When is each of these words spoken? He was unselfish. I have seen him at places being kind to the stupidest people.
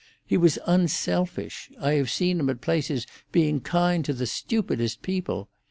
He 0.25 0.35
was 0.35 0.57
unselfish. 0.65 1.69
I 1.79 1.91
have 1.93 2.09
seen 2.09 2.39
him 2.39 2.49
at 2.49 2.59
places 2.59 3.05
being 3.31 3.59
kind 3.61 4.03
to 4.05 4.13
the 4.13 4.25
stupidest 4.25 5.03
people. 5.03 5.47